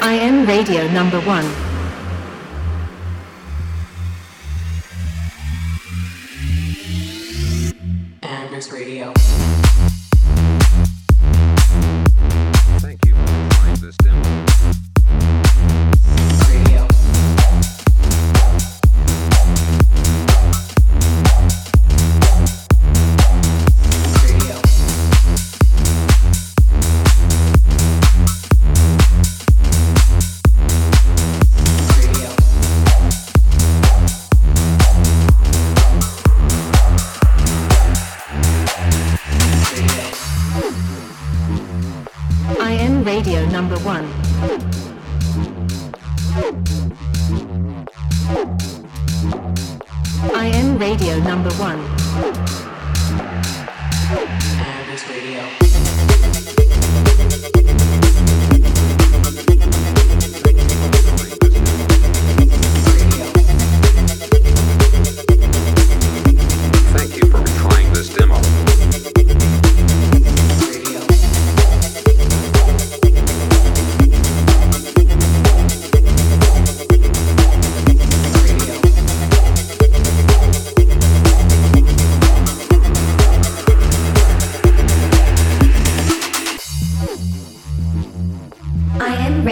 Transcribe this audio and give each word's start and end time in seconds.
I 0.00 0.14
am 0.14 0.46
radio 0.46 0.86
number 0.90 1.20
one. 1.20 1.44
Amber's 8.22 8.70
Radio. 8.70 9.12
Radio 43.14 43.46
number 43.46 43.78
one. 43.84 44.04
I 50.34 50.46
am 50.46 50.78
radio 50.78 51.20
number 51.20 51.52
one. 51.52 51.78
Radio. 55.08 55.44
Radio. 57.54 57.73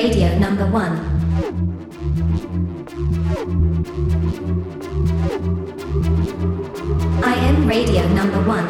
Radio 0.03 0.37
number 0.37 0.67
one. 0.67 0.99
I 7.23 7.35
am 7.37 7.69
radio 7.69 8.09
number 8.09 8.43
one. 8.43 8.67